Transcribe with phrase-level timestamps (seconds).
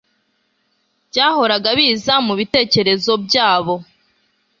[1.09, 3.75] byahoraga biza mu bitekerezo byabo.